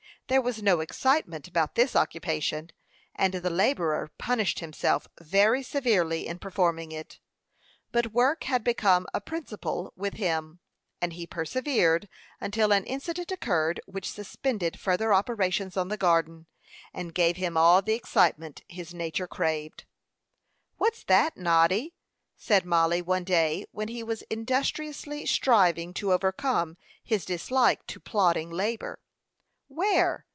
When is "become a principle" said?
8.63-9.91